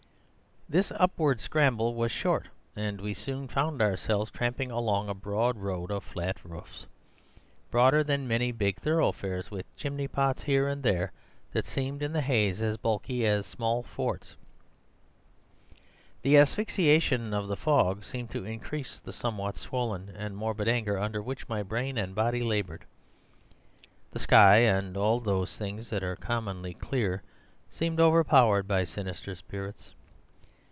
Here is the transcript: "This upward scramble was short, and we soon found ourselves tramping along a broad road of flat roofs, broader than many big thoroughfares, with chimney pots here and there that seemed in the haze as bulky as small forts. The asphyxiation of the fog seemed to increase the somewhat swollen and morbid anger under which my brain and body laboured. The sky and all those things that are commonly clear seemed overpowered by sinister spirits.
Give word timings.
"This 0.69 0.89
upward 0.97 1.41
scramble 1.41 1.95
was 1.95 2.13
short, 2.13 2.47
and 2.77 3.01
we 3.01 3.13
soon 3.13 3.49
found 3.49 3.81
ourselves 3.81 4.31
tramping 4.31 4.71
along 4.71 5.09
a 5.09 5.13
broad 5.13 5.57
road 5.57 5.91
of 5.91 6.01
flat 6.01 6.37
roofs, 6.45 6.85
broader 7.69 8.05
than 8.05 8.25
many 8.25 8.53
big 8.53 8.77
thoroughfares, 8.77 9.51
with 9.51 9.65
chimney 9.75 10.07
pots 10.07 10.43
here 10.43 10.69
and 10.69 10.81
there 10.81 11.11
that 11.51 11.65
seemed 11.65 12.01
in 12.01 12.13
the 12.13 12.21
haze 12.21 12.61
as 12.61 12.77
bulky 12.77 13.25
as 13.27 13.45
small 13.45 13.83
forts. 13.83 14.37
The 16.21 16.37
asphyxiation 16.37 17.33
of 17.33 17.49
the 17.49 17.57
fog 17.57 18.05
seemed 18.05 18.29
to 18.29 18.45
increase 18.45 18.97
the 19.01 19.11
somewhat 19.11 19.57
swollen 19.57 20.07
and 20.15 20.37
morbid 20.37 20.69
anger 20.69 20.97
under 20.97 21.21
which 21.21 21.49
my 21.49 21.63
brain 21.63 21.97
and 21.97 22.15
body 22.15 22.41
laboured. 22.43 22.85
The 24.11 24.19
sky 24.19 24.59
and 24.59 24.95
all 24.95 25.19
those 25.19 25.57
things 25.57 25.89
that 25.89 26.01
are 26.01 26.15
commonly 26.15 26.73
clear 26.75 27.23
seemed 27.67 27.99
overpowered 27.99 28.69
by 28.69 28.85
sinister 28.85 29.35
spirits. 29.35 29.95